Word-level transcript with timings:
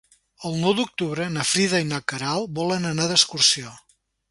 El 0.51 0.55
nou 0.61 0.71
d'octubre 0.79 1.27
na 1.35 1.43
Frida 1.51 1.83
i 1.85 1.87
na 1.91 2.01
Queralt 2.13 2.51
volen 2.61 2.91
anar 2.95 3.09
d'excursió. 3.13 3.79